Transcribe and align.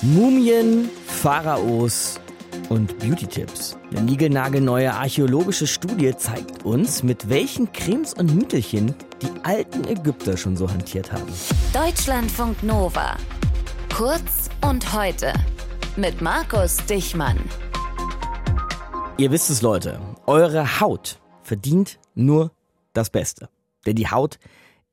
Mumien, 0.00 0.88
Pharaos 1.06 2.18
und 2.68 2.98
Beauty-Tipps. 2.98 3.76
Eine 3.90 4.02
niegelnagelneue 4.02 4.92
archäologische 4.92 5.66
Studie 5.66 6.16
zeigt 6.16 6.64
uns, 6.64 7.02
mit 7.02 7.28
welchen 7.28 7.70
Cremes 7.72 8.14
und 8.14 8.34
Mittelchen 8.34 8.94
die 9.20 9.30
alten 9.44 9.86
Ägypter 9.86 10.36
schon 10.36 10.56
so 10.56 10.68
hantiert 10.68 11.12
haben. 11.12 11.32
Deutschlandfunk 11.72 12.62
Nova. 12.62 13.16
Kurz 13.94 14.48
und 14.62 14.92
heute. 14.92 15.32
Mit 15.96 16.20
Markus 16.22 16.78
Dichmann. 16.86 17.38
Ihr 19.18 19.30
wisst 19.30 19.50
es, 19.50 19.62
Leute. 19.62 20.00
Eure 20.26 20.80
Haut 20.80 21.20
verdient 21.42 21.98
nur 22.14 22.50
das 22.94 23.10
Beste. 23.10 23.48
Denn 23.84 23.96
die 23.96 24.08
Haut 24.08 24.38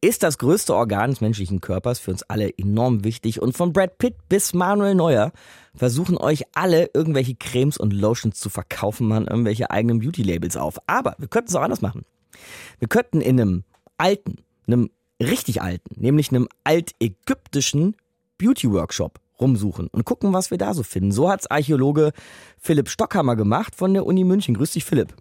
ist 0.02 0.24
das 0.24 0.38
größte 0.38 0.74
Organ 0.74 1.10
des 1.10 1.22
menschlichen 1.22 1.62
Körpers, 1.62 2.00
für 2.00 2.12
uns 2.12 2.24
alle 2.24 2.58
enorm 2.58 3.04
wichtig. 3.04 3.42
Und 3.42 3.56
von 3.56 3.74
Brad 3.74 3.98
Pitt 3.98 4.16
bis 4.30 4.54
Manuel 4.54 4.96
Neuer 4.96 5.32
versuchen 5.76 6.18
euch 6.18 6.44
alle 6.54 6.90
irgendwelche 6.94 7.36
Cremes 7.36 7.78
und 7.78 7.92
Lotions 7.92 8.40
zu 8.40 8.50
verkaufen, 8.50 9.08
man 9.08 9.28
irgendwelche 9.28 9.70
eigenen 9.72 10.00
Beauty-Labels 10.00 10.58
auf. 10.58 10.80
Aber 10.88 11.16
wir 11.18 11.28
könnten 11.28 11.50
es 11.50 11.56
auch 11.56 11.62
anders 11.62 11.82
machen. 11.82 12.06
Wir 12.80 12.88
könnten 12.88 13.22
in 13.22 13.40
einem 13.40 13.64
alten, 13.98 14.38
einem 14.68 14.90
richtig 15.22 15.62
alten, 15.62 16.00
nämlich 16.00 16.30
einem 16.30 16.48
altägyptischen 16.64 17.96
Beauty-Workshop 18.38 19.20
rumsuchen 19.40 19.88
und 19.88 20.06
gucken, 20.06 20.34
was 20.34 20.52
wir 20.52 20.58
da 20.58 20.74
so 20.74 20.84
finden. 20.84 21.12
So 21.12 21.30
hat's 21.30 21.48
Archäologe 21.48 22.12
Philipp 22.58 22.90
Stockhammer 22.90 23.36
gemacht 23.36 23.76
von 23.76 23.94
der 23.94 24.06
Uni 24.06 24.24
München. 24.24 24.56
Grüß 24.56 24.72
dich, 24.72 24.86
Philipp. 24.86 25.14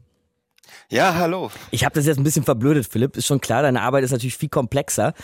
Ja, 0.91 1.15
hallo. 1.15 1.51
Ich 1.71 1.85
habe 1.85 1.95
das 1.95 2.07
jetzt 2.07 2.19
ein 2.19 2.25
bisschen 2.25 2.45
verblödet, 2.45 2.87
Philipp. 2.87 3.17
Ist 3.17 3.27
schon 3.27 3.41
klar, 3.41 3.63
deine 3.63 3.83
Arbeit 3.83 4.05
ist 4.05 4.11
natürlich 4.11 4.37
viel 4.37 4.49
komplexer. 4.49 5.15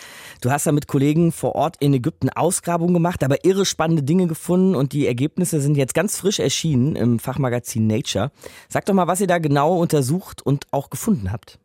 Du 0.40 0.50
hast 0.50 0.66
da 0.66 0.72
mit 0.72 0.86
Kollegen 0.86 1.32
vor 1.32 1.54
Ort 1.54 1.76
in 1.80 1.94
Ägypten 1.94 2.30
Ausgrabungen 2.30 2.94
gemacht, 2.94 3.22
aber 3.24 3.44
irre 3.44 3.64
spannende 3.64 4.02
Dinge 4.02 4.26
gefunden 4.26 4.74
und 4.74 4.92
die 4.92 5.06
Ergebnisse 5.06 5.60
sind 5.60 5.76
jetzt 5.76 5.94
ganz 5.94 6.18
frisch 6.18 6.38
erschienen 6.38 6.96
im 6.96 7.18
Fachmagazin 7.18 7.86
Nature. 7.86 8.30
Sag 8.68 8.86
doch 8.86 8.94
mal, 8.94 9.06
was 9.06 9.20
ihr 9.20 9.26
da 9.26 9.38
genau 9.38 9.76
untersucht 9.78 10.42
und 10.42 10.66
auch 10.70 10.90
gefunden 10.90 11.32
habt. 11.32 11.58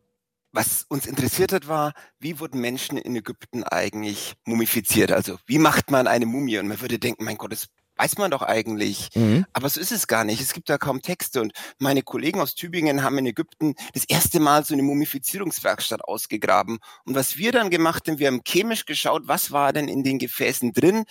Was 0.52 0.84
uns 0.88 1.06
interessiert 1.06 1.52
hat, 1.52 1.68
war, 1.68 1.92
wie 2.18 2.40
wurden 2.40 2.60
Menschen 2.60 2.98
in 2.98 3.14
Ägypten 3.14 3.62
eigentlich 3.62 4.34
mumifiziert? 4.44 5.12
Also, 5.12 5.38
wie 5.46 5.58
macht 5.58 5.92
man 5.92 6.08
eine 6.08 6.26
Mumie? 6.26 6.58
Und 6.58 6.66
man 6.66 6.80
würde 6.80 6.98
denken, 6.98 7.24
mein 7.24 7.36
Gott, 7.36 7.52
das 7.52 7.68
weiß 8.00 8.18
man 8.18 8.30
doch 8.30 8.42
eigentlich. 8.42 9.10
Mhm. 9.14 9.44
Aber 9.52 9.68
so 9.68 9.80
ist 9.80 9.92
es 9.92 10.06
gar 10.06 10.24
nicht. 10.24 10.40
Es 10.40 10.52
gibt 10.52 10.70
da 10.70 10.78
kaum 10.78 11.02
Texte. 11.02 11.40
Und 11.40 11.52
meine 11.78 12.02
Kollegen 12.02 12.40
aus 12.40 12.54
Tübingen 12.54 13.02
haben 13.02 13.18
in 13.18 13.26
Ägypten 13.26 13.74
das 13.92 14.04
erste 14.08 14.40
Mal 14.40 14.64
so 14.64 14.74
eine 14.74 14.82
Mumifizierungswerkstatt 14.82 16.02
ausgegraben. 16.04 16.78
Und 17.04 17.14
was 17.14 17.36
wir 17.36 17.52
dann 17.52 17.70
gemacht 17.70 18.08
haben, 18.08 18.18
wir 18.18 18.28
haben 18.28 18.42
chemisch 18.46 18.86
geschaut, 18.86 19.22
was 19.26 19.50
war 19.52 19.72
denn 19.72 19.88
in 19.88 20.02
den 20.02 20.18
Gefäßen 20.18 20.72
drin, 20.72 21.04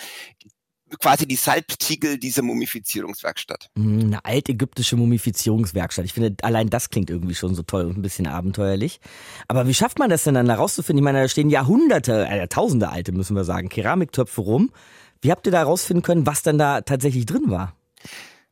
quasi 0.99 1.27
die 1.27 1.35
Salbtiegel 1.35 2.17
dieser 2.17 2.41
Mumifizierungswerkstatt. 2.41 3.69
Mhm, 3.75 3.99
eine 4.05 4.25
altägyptische 4.25 4.95
Mumifizierungswerkstatt. 4.95 6.05
Ich 6.05 6.13
finde, 6.13 6.35
allein 6.41 6.69
das 6.69 6.89
klingt 6.89 7.11
irgendwie 7.11 7.35
schon 7.35 7.53
so 7.53 7.61
toll 7.61 7.85
und 7.85 7.97
ein 7.97 8.01
bisschen 8.01 8.25
abenteuerlich. 8.25 8.99
Aber 9.47 9.67
wie 9.67 9.75
schafft 9.75 9.99
man 9.99 10.09
das 10.09 10.23
denn 10.23 10.33
dann 10.33 10.49
herauszufinden? 10.49 10.99
Ich 10.99 11.03
meine, 11.03 11.21
da 11.21 11.27
stehen 11.27 11.51
Jahrhunderte, 11.51 12.25
äh, 12.27 12.47
Tausende 12.47 12.89
alte, 12.89 13.11
müssen 13.11 13.35
wir 13.35 13.43
sagen, 13.43 13.69
Keramiktöpfe 13.69 14.41
rum. 14.41 14.71
Wie 15.21 15.31
habt 15.31 15.45
ihr 15.45 15.51
da 15.51 15.59
herausfinden 15.59 16.01
können, 16.01 16.25
was 16.25 16.43
denn 16.43 16.57
da 16.57 16.81
tatsächlich 16.81 17.25
drin 17.25 17.49
war? 17.49 17.75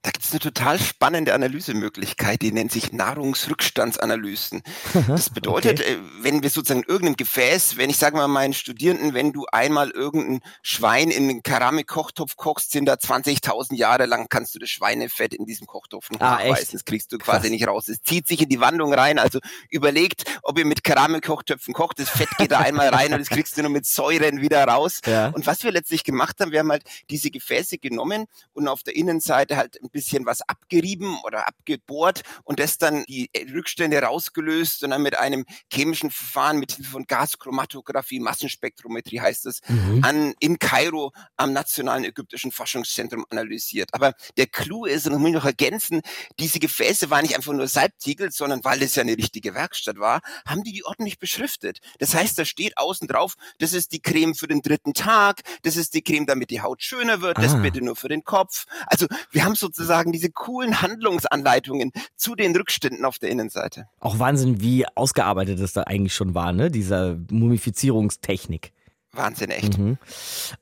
Da 0.07 0.11
gibt 0.11 0.23
es 0.23 0.31
eine 0.31 0.39
total 0.39 0.79
spannende 0.79 1.33
Analysemöglichkeit, 1.33 2.41
die 2.41 2.53
nennt 2.53 2.71
sich 2.71 2.93
Nahrungsrückstandsanalysen. 2.93 4.63
Das 5.05 5.29
bedeutet, 5.29 5.81
okay. 5.81 5.95
Äh, 5.95 5.97
wenn 6.21 6.43
wir 6.43 6.49
sozusagen 6.49 6.85
irgendein 6.87 7.17
Gefäß, 7.17 7.75
wenn 7.75 7.89
ich 7.89 7.97
sage 7.97 8.15
mal 8.15 8.29
meinen 8.29 8.53
Studierenden, 8.53 9.13
wenn 9.13 9.33
du 9.33 9.47
einmal 9.51 9.89
irgendein 9.89 10.39
Schwein 10.61 11.11
in 11.11 11.23
einen 11.29 11.43
Keramikkochtopf 11.43 12.37
kochst, 12.37 12.71
sind 12.71 12.85
da 12.85 12.93
20.000 12.93 13.75
Jahre 13.75 14.05
lang 14.05 14.27
kannst 14.29 14.55
du 14.55 14.59
das 14.59 14.69
Schweinefett 14.69 15.33
in 15.33 15.45
diesem 15.45 15.67
Kochtopf 15.67 16.09
noch 16.09 16.21
ah, 16.21 16.35
nachweisen. 16.35 16.69
Das 16.71 16.85
kriegst 16.85 17.11
du 17.11 17.17
quasi 17.17 17.41
Krass. 17.41 17.49
nicht 17.49 17.67
raus. 17.67 17.89
Es 17.89 18.01
zieht 18.01 18.27
sich 18.27 18.41
in 18.41 18.47
die 18.47 18.61
Wandung 18.61 18.93
rein. 18.93 19.19
Also 19.19 19.39
überlegt, 19.69 20.23
ob 20.41 20.57
ihr 20.57 20.65
mit 20.65 20.85
Keramikkochtöpfen 20.85 21.73
kocht. 21.73 21.99
Das 21.99 22.07
Fett 22.07 22.29
geht 22.37 22.53
da 22.53 22.59
einmal 22.59 22.87
rein 22.87 23.11
und 23.11 23.19
das 23.19 23.27
kriegst 23.27 23.57
du 23.57 23.61
nur 23.61 23.71
mit 23.71 23.85
Säuren 23.85 24.39
wieder 24.39 24.63
raus. 24.63 25.01
Ja. 25.05 25.31
Und 25.31 25.45
was 25.45 25.65
wir 25.65 25.73
letztlich 25.73 26.05
gemacht 26.05 26.39
haben, 26.39 26.53
wir 26.53 26.59
haben 26.59 26.71
halt 26.71 26.85
diese 27.09 27.29
Gefäße 27.29 27.77
genommen 27.77 28.27
und 28.53 28.69
auf 28.69 28.83
der 28.83 28.95
Innenseite 28.95 29.57
halt 29.57 29.77
ein 29.83 29.89
bisschen 29.97 30.27
was 30.27 30.41
abgerieben 30.41 31.17
oder 31.23 31.47
abgebohrt 31.47 32.21
und 32.43 32.59
das 32.59 32.77
dann 32.77 33.03
die 33.05 33.31
Rückstände 33.51 33.99
rausgelöst 33.99 34.83
und 34.83 34.91
dann 34.91 35.01
mit 35.01 35.17
einem 35.17 35.43
chemischen 35.73 36.11
Verfahren 36.11 36.59
mit 36.59 36.73
Hilfe 36.73 36.91
von 36.91 37.05
Gaschromatographie, 37.05 38.19
Massenspektrometrie 38.19 39.19
heißt 39.19 39.47
es, 39.47 39.61
mhm. 39.67 40.03
an, 40.03 40.33
in 40.39 40.59
Kairo 40.59 41.13
am 41.35 41.51
Nationalen 41.51 42.03
Ägyptischen 42.03 42.51
Forschungszentrum 42.51 43.25
analysiert. 43.31 43.89
Aber 43.93 44.13
der 44.37 44.45
Clou 44.45 44.85
ist, 44.85 45.07
und 45.07 45.13
das 45.13 45.19
muss 45.19 45.29
ich 45.29 45.35
noch 45.35 45.45
ergänzen, 45.45 46.01
diese 46.39 46.59
Gefäße 46.59 47.09
waren 47.09 47.23
nicht 47.23 47.35
einfach 47.35 47.53
nur 47.53 47.67
Salbtiegel, 47.67 48.31
sondern 48.31 48.63
weil 48.63 48.83
es 48.83 48.93
ja 48.93 49.01
eine 49.01 49.17
richtige 49.17 49.55
Werkstatt 49.55 49.97
war, 49.97 50.21
haben 50.45 50.63
die 50.63 50.73
die 50.73 50.85
ordentlich 50.85 51.17
beschriftet. 51.17 51.79
Das 51.97 52.13
heißt, 52.13 52.37
da 52.37 52.45
steht 52.45 52.77
außen 52.77 53.07
drauf, 53.07 53.33
das 53.57 53.73
ist 53.73 53.93
die 53.93 54.01
Creme 54.01 54.35
für 54.35 54.47
den 54.47 54.61
dritten 54.61 54.93
Tag, 54.93 55.41
das 55.63 55.75
ist 55.75 55.95
die 55.95 56.03
Creme, 56.03 56.27
damit 56.27 56.51
die 56.51 56.61
Haut 56.61 56.83
schöner 56.83 57.21
wird, 57.21 57.39
ah. 57.39 57.41
das 57.41 57.59
bitte 57.59 57.81
nur 57.81 57.95
für 57.95 58.09
den 58.09 58.23
Kopf. 58.23 58.65
Also 58.85 59.07
wir 59.31 59.43
haben 59.43 59.55
sozusagen 59.55 59.86
sozusagen 59.87 60.11
diese 60.11 60.29
coolen 60.29 60.81
Handlungsanleitungen 60.81 61.91
zu 62.15 62.35
den 62.35 62.55
Rückständen 62.55 63.05
auf 63.05 63.19
der 63.19 63.29
Innenseite. 63.29 63.87
Auch 63.99 64.19
Wahnsinn, 64.19 64.61
wie 64.61 64.85
ausgearbeitet 64.95 65.61
das 65.61 65.73
da 65.73 65.83
eigentlich 65.83 66.13
schon 66.13 66.35
war, 66.35 66.51
ne? 66.51 66.69
Dieser 66.69 67.17
Mumifizierungstechnik. 67.31 68.73
Wahnsinn, 69.13 69.49
echt. 69.49 69.77
Mhm. 69.77 69.97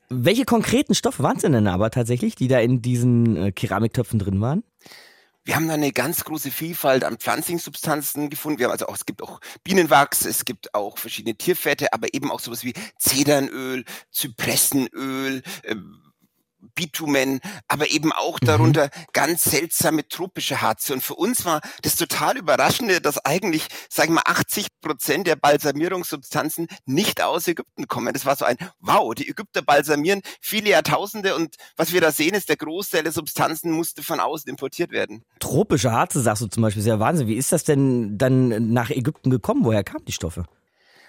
Welche 0.10 0.46
konkreten 0.46 0.94
Stoffe 0.94 1.24
waren 1.24 1.38
es 1.38 1.42
denn 1.42 1.68
aber 1.68 1.90
tatsächlich, 1.90 2.36
die 2.36 2.48
da 2.48 2.60
in 2.60 2.82
diesen 2.82 3.36
äh, 3.36 3.52
Keramiktöpfen 3.52 4.20
drin 4.20 4.40
waren? 4.40 4.64
Wir 5.44 5.56
haben 5.56 5.68
da 5.68 5.74
eine 5.74 5.92
ganz 5.92 6.24
große 6.24 6.52
Vielfalt 6.52 7.04
an 7.04 7.18
Pflanzensubstanzen 7.18 8.30
gefunden. 8.30 8.60
Wir 8.60 8.66
haben 8.66 8.72
also 8.72 8.88
auch, 8.88 8.96
es 8.96 9.06
gibt 9.06 9.22
auch 9.22 9.40
Bienenwachs, 9.64 10.26
es 10.26 10.46
gibt 10.46 10.74
auch 10.74 10.98
verschiedene 10.98 11.36
Tierfette, 11.36 11.94
aber 11.94 12.14
eben 12.14 12.32
auch 12.32 12.40
sowas 12.40 12.64
wie 12.64 12.74
Zedernöl, 12.98 13.86
Zypressenöl, 14.12 15.44
äh, 15.64 15.76
Bitumen, 16.74 17.40
aber 17.68 17.92
eben 17.92 18.12
auch 18.12 18.40
mhm. 18.42 18.46
darunter 18.46 18.86
mhm. 18.86 19.06
ganz 19.14 19.44
seltsame 19.44 20.08
tropische 20.08 20.62
Harze. 20.62 20.94
Und 20.94 21.04
für 21.04 21.16
uns 21.16 21.46
war 21.46 21.62
das 21.82 21.96
total 21.96 22.38
überraschende, 22.38 23.02
dass 23.02 23.24
eigentlich, 23.26 23.68
sag 23.90 24.06
ich 24.06 24.12
mal, 24.12 24.24
80 24.26 24.68
Prozent 24.82 25.28
der 25.28 25.36
Balsamierungssubstanzen 25.36 26.68
nicht 26.86 27.22
aus 27.22 27.48
Ägypten 27.48 27.88
kommen. 27.88 28.14
Das 28.14 28.26
war 28.26 28.36
so 28.36 28.46
ein 28.46 28.58
Wow, 28.80 29.14
die 29.16 29.30
Ägypter 29.30 29.62
balsamieren 29.62 30.22
viele 30.42 30.70
Jahrtausende 30.70 31.36
und 31.36 31.56
was 31.76 31.94
wir 31.94 32.02
da 32.02 32.12
sehen, 32.12 32.34
ist, 32.34 32.50
der 32.50 32.58
Großteil 32.58 33.04
der 33.04 33.12
Substanzen 33.12 33.72
musste 33.72 34.04
von 34.04 34.20
außen 34.20 34.50
importiert 34.50 34.92
werden. 34.92 35.24
Tropische 35.40 35.92
Harze, 35.92 36.22
sagst 36.22 36.42
du 36.42 36.48
zum 36.48 36.64
Beispiel, 36.64 36.82
ist 36.82 36.88
ja 36.88 37.00
Wahnsinn. 37.00 37.28
Wie 37.28 37.36
ist 37.36 37.52
das 37.52 37.64
denn 37.64 38.18
dann 38.18 38.72
nach 38.72 38.90
Ägypten 38.90 39.30
gekommen? 39.30 39.66
Woher 39.66 39.84
kamen 39.84 40.06
die 40.06 40.12
Stoffe? 40.12 40.46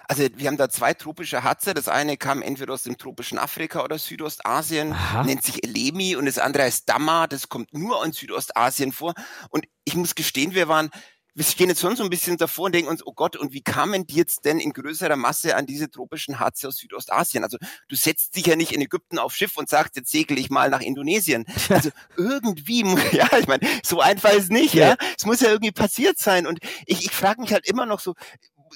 Also 0.08 0.24
wir 0.36 0.48
haben 0.48 0.56
da 0.56 0.68
zwei 0.68 0.94
tropische 0.94 1.42
Hatze. 1.42 1.74
Das 1.74 1.88
eine 1.88 2.16
kam 2.16 2.42
entweder 2.42 2.74
aus 2.74 2.84
dem 2.84 2.96
tropischen 2.96 3.38
Afrika 3.38 3.82
oder 3.82 3.98
Südostasien, 3.98 4.92
Aha. 4.92 5.24
nennt 5.24 5.42
sich 5.42 5.64
Elemi 5.64 6.16
und 6.16 6.26
das 6.26 6.38
andere 6.38 6.64
heißt 6.64 6.88
Dama, 6.88 7.26
das 7.26 7.48
kommt 7.48 7.74
nur 7.74 8.04
in 8.04 8.12
Südostasien 8.12 8.92
vor. 8.92 9.14
Und 9.50 9.66
ich 9.84 9.94
muss 9.94 10.14
gestehen, 10.14 10.54
wir 10.54 10.68
waren 10.68 10.90
wir 11.36 11.44
stehen 11.44 11.68
jetzt 11.68 11.82
schon 11.82 11.96
so 11.96 12.02
ein 12.02 12.08
bisschen 12.08 12.38
davor 12.38 12.64
und 12.64 12.74
denken 12.74 12.88
uns, 12.88 13.06
oh 13.06 13.12
Gott, 13.12 13.36
und 13.36 13.52
wie 13.52 13.60
kamen 13.60 14.06
die 14.06 14.14
jetzt 14.14 14.46
denn 14.46 14.58
in 14.58 14.72
größerer 14.72 15.16
Masse 15.16 15.54
an 15.54 15.66
diese 15.66 15.90
tropischen 15.90 16.40
Harze 16.40 16.66
aus 16.66 16.78
Südostasien? 16.78 17.44
Also 17.44 17.58
du 17.88 17.94
setzt 17.94 18.36
dich 18.36 18.46
ja 18.46 18.56
nicht 18.56 18.72
in 18.72 18.80
Ägypten 18.80 19.18
auf 19.18 19.34
Schiff 19.36 19.58
und 19.58 19.68
sagst, 19.68 19.96
jetzt 19.96 20.10
segel 20.10 20.38
ich 20.38 20.48
mal 20.48 20.70
nach 20.70 20.80
Indonesien. 20.80 21.44
Also 21.68 21.90
irgendwie, 22.16 22.84
ja, 23.12 23.28
ich 23.38 23.46
meine, 23.48 23.68
so 23.84 24.00
einfach 24.00 24.32
ist 24.32 24.50
nicht, 24.50 24.72
ja. 24.72 24.96
Es 25.18 25.26
muss 25.26 25.40
ja 25.40 25.50
irgendwie 25.50 25.72
passiert 25.72 26.18
sein. 26.18 26.46
Und 26.46 26.58
ich, 26.86 27.04
ich 27.04 27.10
frage 27.10 27.42
mich 27.42 27.52
halt 27.52 27.68
immer 27.68 27.84
noch 27.84 28.00
so, 28.00 28.14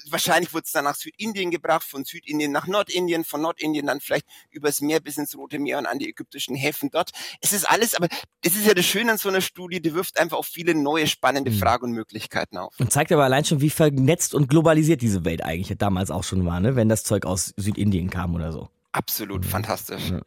wahrscheinlich 0.09 0.53
wurde 0.53 0.63
es 0.65 0.71
dann 0.71 0.85
nach 0.85 0.95
Südindien 0.95 1.51
gebracht, 1.51 1.83
von 1.83 2.05
Südindien 2.05 2.51
nach 2.51 2.67
Nordindien, 2.67 3.23
von 3.23 3.41
Nordindien 3.41 3.85
dann 3.87 3.99
vielleicht 3.99 4.25
übers 4.49 4.81
Meer 4.81 4.99
bis 4.99 5.17
ins 5.17 5.37
Rote 5.37 5.59
Meer 5.59 5.77
und 5.77 5.85
an 5.85 5.99
die 5.99 6.09
ägyptischen 6.09 6.55
Häfen 6.55 6.89
dort. 6.91 7.11
Es 7.41 7.53
ist 7.53 7.65
alles, 7.69 7.95
aber 7.95 8.07
es 8.43 8.55
ist 8.55 8.65
ja 8.65 8.73
das 8.73 8.85
Schöne 8.85 9.11
an 9.11 9.17
so 9.17 9.29
einer 9.29 9.41
Studie, 9.41 9.81
die 9.81 9.93
wirft 9.93 10.19
einfach 10.19 10.37
auch 10.37 10.45
viele 10.45 10.75
neue 10.75 11.07
spannende 11.07 11.51
mhm. 11.51 11.59
Fragen 11.59 11.85
und 11.85 11.91
Möglichkeiten 11.91 12.57
auf. 12.57 12.73
Und 12.79 12.91
zeigt 12.91 13.11
aber 13.11 13.23
allein 13.23 13.45
schon, 13.45 13.61
wie 13.61 13.69
vernetzt 13.69 14.33
und 14.33 14.49
globalisiert 14.49 15.01
diese 15.01 15.25
Welt 15.25 15.43
eigentlich 15.43 15.77
damals 15.77 16.11
auch 16.11 16.23
schon 16.23 16.45
war, 16.45 16.59
ne? 16.59 16.75
wenn 16.75 16.89
das 16.89 17.03
Zeug 17.03 17.25
aus 17.25 17.53
Südindien 17.57 18.09
kam 18.09 18.35
oder 18.35 18.51
so. 18.51 18.69
Absolut 18.91 19.45
mhm. 19.45 19.49
fantastisch. 19.49 20.09
Ja. 20.09 20.21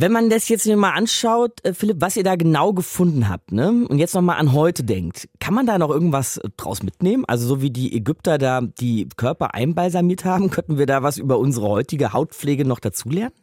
Wenn 0.00 0.12
man 0.12 0.30
das 0.30 0.48
jetzt 0.48 0.64
mal 0.64 0.92
anschaut, 0.92 1.64
äh, 1.64 1.74
Philipp, 1.74 1.96
was 1.98 2.16
ihr 2.16 2.22
da 2.22 2.36
genau 2.36 2.72
gefunden 2.72 3.28
habt, 3.28 3.50
ne? 3.50 3.84
Und 3.88 3.98
jetzt 3.98 4.14
nochmal 4.14 4.36
an 4.36 4.52
heute 4.52 4.84
denkt, 4.84 5.28
kann 5.40 5.54
man 5.54 5.66
da 5.66 5.76
noch 5.76 5.90
irgendwas 5.90 6.36
äh, 6.36 6.50
draus 6.56 6.84
mitnehmen? 6.84 7.24
Also 7.26 7.48
so 7.48 7.62
wie 7.62 7.72
die 7.72 7.96
Ägypter 7.96 8.38
da 8.38 8.60
die 8.60 9.08
Körper 9.16 9.54
einbalsamiert 9.54 10.24
haben, 10.24 10.50
könnten 10.52 10.78
wir 10.78 10.86
da 10.86 11.02
was 11.02 11.18
über 11.18 11.40
unsere 11.40 11.66
heutige 11.66 12.12
Hautpflege 12.12 12.64
noch 12.64 12.78
dazulernen? 12.78 13.34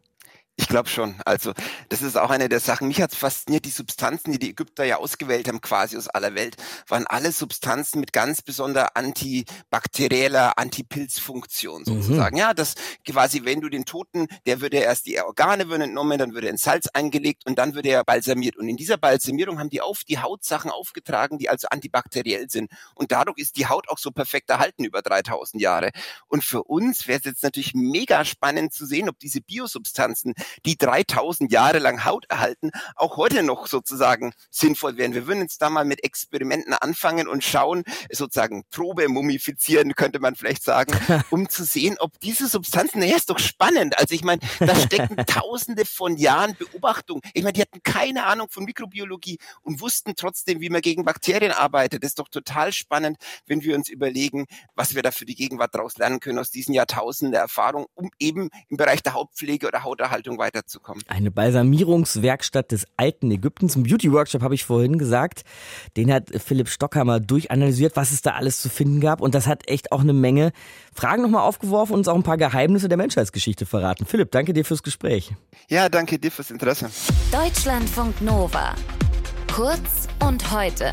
Ich 0.57 0.69
glaube 0.69 0.87
schon. 0.87 1.15
Also 1.25 1.53
das 1.89 2.01
ist 2.01 2.15
auch 2.15 2.29
eine 2.29 2.47
der 2.47 2.61
Sachen. 2.61 2.87
Mich 2.87 3.01
hat 3.01 3.13
fasziniert, 3.13 3.65
die 3.65 3.71
Substanzen, 3.71 4.31
die 4.31 4.39
die 4.39 4.51
Ägypter 4.51 4.85
ja 4.85 4.97
ausgewählt 4.97 5.49
haben, 5.49 5.59
quasi 5.59 5.97
aus 5.97 6.07
aller 6.07 6.33
Welt, 6.33 6.55
waren 6.87 7.05
alle 7.07 7.33
Substanzen 7.33 7.99
mit 7.99 8.13
ganz 8.13 8.41
besonderer 8.41 8.95
antibakterieller, 8.95 10.57
Antipilzfunktion 10.57 11.81
mhm. 11.81 11.85
sozusagen. 11.85 12.35
Mhm. 12.35 12.39
Ja, 12.39 12.53
das 12.53 12.75
quasi, 13.05 13.43
wenn 13.43 13.59
du 13.59 13.67
den 13.67 13.83
Toten, 13.83 14.27
der 14.45 14.61
würde 14.61 14.77
erst 14.77 15.07
die 15.07 15.19
Organe 15.19 15.67
würden 15.67 15.81
entnommen, 15.81 16.17
dann 16.17 16.33
würde 16.33 16.47
er 16.47 16.51
in 16.51 16.57
Salz 16.57 16.87
eingelegt 16.87 17.45
und 17.45 17.59
dann 17.59 17.75
würde 17.75 17.89
er 17.89 18.05
balsamiert. 18.05 18.55
Und 18.55 18.69
in 18.69 18.77
dieser 18.77 18.97
Balsamierung 18.97 19.59
haben 19.59 19.69
die 19.69 19.81
auf 19.81 20.05
die 20.05 20.19
Haut 20.19 20.45
Sachen 20.45 20.71
aufgetragen, 20.71 21.37
die 21.37 21.49
also 21.49 21.67
antibakteriell 21.69 22.49
sind. 22.49 22.71
Und 22.93 23.11
dadurch 23.11 23.39
ist 23.39 23.57
die 23.57 23.67
Haut 23.67 23.89
auch 23.89 23.97
so 23.97 24.11
perfekt 24.11 24.49
erhalten 24.49 24.85
über 24.85 25.01
3000 25.01 25.61
Jahre. 25.61 25.91
Und 26.27 26.45
für 26.45 26.63
uns 26.63 27.09
wäre 27.09 27.19
es 27.19 27.25
jetzt 27.25 27.43
natürlich 27.43 27.73
mega 27.73 28.23
spannend 28.23 28.71
zu 28.71 28.85
sehen, 28.85 29.09
ob 29.09 29.19
diese 29.19 29.41
Biosubstanzen 29.41 30.33
die 30.65 30.77
3000 30.77 31.51
Jahre 31.51 31.79
lang 31.79 32.05
Haut 32.05 32.25
erhalten, 32.29 32.71
auch 32.95 33.17
heute 33.17 33.43
noch 33.43 33.67
sozusagen 33.67 34.33
sinnvoll 34.49 34.97
wären. 34.97 35.13
Wir 35.13 35.27
würden 35.27 35.41
jetzt 35.41 35.61
da 35.61 35.69
mal 35.69 35.85
mit 35.85 36.03
Experimenten 36.03 36.73
anfangen 36.73 37.27
und 37.27 37.43
schauen, 37.43 37.83
sozusagen 38.11 38.63
Probe 38.71 39.07
mumifizieren, 39.07 39.95
könnte 39.95 40.19
man 40.19 40.35
vielleicht 40.35 40.63
sagen, 40.63 40.93
um 41.29 41.49
zu 41.49 41.63
sehen, 41.63 41.97
ob 41.99 42.19
diese 42.19 42.47
Substanzen, 42.47 42.99
naja, 42.99 43.15
ist 43.15 43.29
doch 43.29 43.39
spannend. 43.39 43.97
Also 43.97 44.15
ich 44.15 44.23
meine, 44.23 44.41
da 44.59 44.75
stecken 44.75 45.17
tausende 45.27 45.85
von 45.85 46.17
Jahren 46.17 46.55
Beobachtung. 46.55 47.21
Ich 47.33 47.43
meine, 47.43 47.53
die 47.53 47.61
hatten 47.61 47.81
keine 47.83 48.25
Ahnung 48.25 48.47
von 48.49 48.65
Mikrobiologie 48.65 49.39
und 49.61 49.81
wussten 49.81 50.15
trotzdem, 50.15 50.61
wie 50.61 50.69
man 50.69 50.81
gegen 50.81 51.05
Bakterien 51.05 51.51
arbeitet. 51.51 52.03
Das 52.03 52.11
ist 52.11 52.19
doch 52.19 52.29
total 52.29 52.71
spannend, 52.73 53.17
wenn 53.45 53.63
wir 53.63 53.75
uns 53.75 53.89
überlegen, 53.89 54.45
was 54.75 54.95
wir 54.95 55.03
da 55.03 55.11
für 55.11 55.25
die 55.25 55.35
Gegenwart 55.35 55.75
daraus 55.75 55.97
lernen 55.97 56.19
können 56.19 56.39
aus 56.39 56.51
diesen 56.51 56.73
Jahrtausenden 56.73 57.31
der 57.31 57.41
Erfahrung, 57.41 57.87
um 57.95 58.11
eben 58.19 58.49
im 58.69 58.77
Bereich 58.77 59.03
der 59.03 59.13
Hautpflege 59.13 59.67
oder 59.67 59.83
Hauterhaltung 59.83 60.34
weiterzukommen. 60.37 61.03
Eine 61.07 61.31
Balsamierungswerkstatt 61.31 62.71
des 62.71 62.85
alten 62.97 63.31
Ägyptens. 63.31 63.75
Ein 63.75 63.83
Beauty-Workshop 63.83 64.41
habe 64.41 64.55
ich 64.55 64.65
vorhin 64.65 64.97
gesagt. 64.97 65.43
Den 65.97 66.11
hat 66.11 66.29
Philipp 66.43 66.69
Stockhammer 66.69 67.19
durchanalysiert, 67.19 67.95
was 67.95 68.11
es 68.11 68.21
da 68.21 68.31
alles 68.31 68.61
zu 68.61 68.69
finden 68.69 69.01
gab. 69.01 69.21
Und 69.21 69.35
das 69.35 69.47
hat 69.47 69.67
echt 69.69 69.91
auch 69.91 70.01
eine 70.01 70.13
Menge 70.13 70.51
Fragen 70.93 71.21
nochmal 71.21 71.41
aufgeworfen 71.41 71.93
und 71.93 71.99
uns 71.99 72.07
auch 72.07 72.15
ein 72.15 72.23
paar 72.23 72.37
Geheimnisse 72.37 72.89
der 72.89 72.97
Menschheitsgeschichte 72.97 73.65
verraten. 73.65 74.05
Philipp, 74.05 74.31
danke 74.31 74.53
dir 74.53 74.65
fürs 74.65 74.83
Gespräch. 74.83 75.33
Ja, 75.69 75.89
danke 75.89 76.19
dir 76.19 76.31
fürs 76.31 76.51
Interesse. 76.51 76.89
Deutschlandfunk 77.31 78.21
Nova. 78.21 78.75
Kurz 79.53 80.07
und 80.19 80.51
heute. 80.51 80.91